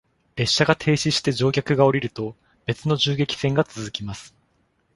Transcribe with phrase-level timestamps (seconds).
[0.35, 4.33] 列車が停止して乗客が降りると、別の銃撃戦が続きます。